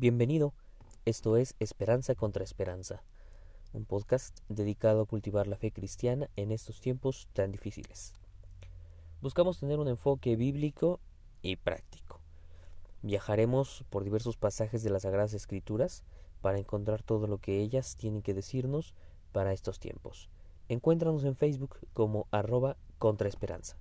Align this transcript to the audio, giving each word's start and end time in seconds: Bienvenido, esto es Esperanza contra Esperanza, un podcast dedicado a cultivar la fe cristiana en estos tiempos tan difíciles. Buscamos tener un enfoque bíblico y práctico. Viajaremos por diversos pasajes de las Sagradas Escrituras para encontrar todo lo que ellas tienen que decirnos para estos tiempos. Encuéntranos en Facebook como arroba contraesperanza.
Bienvenido, 0.00 0.54
esto 1.04 1.36
es 1.36 1.54
Esperanza 1.60 2.14
contra 2.14 2.42
Esperanza, 2.42 3.02
un 3.74 3.84
podcast 3.84 4.40
dedicado 4.48 5.02
a 5.02 5.04
cultivar 5.04 5.46
la 5.46 5.58
fe 5.58 5.72
cristiana 5.72 6.30
en 6.36 6.52
estos 6.52 6.80
tiempos 6.80 7.28
tan 7.34 7.52
difíciles. 7.52 8.14
Buscamos 9.20 9.60
tener 9.60 9.78
un 9.78 9.88
enfoque 9.88 10.36
bíblico 10.36 11.00
y 11.42 11.56
práctico. 11.56 12.18
Viajaremos 13.02 13.84
por 13.90 14.02
diversos 14.02 14.38
pasajes 14.38 14.82
de 14.82 14.88
las 14.88 15.02
Sagradas 15.02 15.34
Escrituras 15.34 16.02
para 16.40 16.58
encontrar 16.58 17.02
todo 17.02 17.26
lo 17.26 17.36
que 17.36 17.60
ellas 17.60 17.96
tienen 17.96 18.22
que 18.22 18.32
decirnos 18.32 18.94
para 19.32 19.52
estos 19.52 19.80
tiempos. 19.80 20.30
Encuéntranos 20.70 21.24
en 21.24 21.36
Facebook 21.36 21.76
como 21.92 22.26
arroba 22.30 22.78
contraesperanza. 22.98 23.76